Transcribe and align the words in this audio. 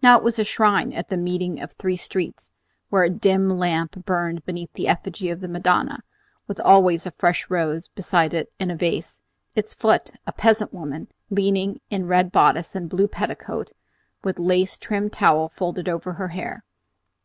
Now 0.00 0.16
it 0.16 0.22
was 0.22 0.38
a 0.38 0.44
shrine 0.44 0.92
at 0.92 1.08
the 1.08 1.16
meeting 1.16 1.60
of 1.60 1.72
three 1.72 1.96
streets, 1.96 2.52
where 2.88 3.02
a 3.02 3.10
dim 3.10 3.50
lamp 3.50 4.04
burned 4.04 4.44
beneath 4.46 4.72
the 4.74 4.86
effigy 4.86 5.28
of 5.28 5.40
the 5.40 5.48
Madonna, 5.48 6.04
with 6.46 6.60
always 6.60 7.04
a 7.04 7.10
fresh 7.10 7.50
rose 7.50 7.88
beside 7.88 8.32
it 8.32 8.52
in 8.60 8.70
a 8.70 8.76
vase, 8.76 9.18
and 9.56 9.60
at 9.64 9.64
its 9.64 9.74
foot 9.74 10.12
a 10.24 10.30
peasant 10.32 10.72
woman 10.72 11.08
kneeling 11.30 11.80
in 11.90 12.06
red 12.06 12.30
bodice 12.30 12.76
and 12.76 12.88
blue 12.88 13.08
petticoat, 13.08 13.72
with 14.22 14.38
a 14.38 14.42
lace 14.42 14.78
trimmed 14.78 15.12
towel 15.14 15.48
folded 15.48 15.88
over 15.88 16.12
her 16.12 16.28
hair. 16.28 16.62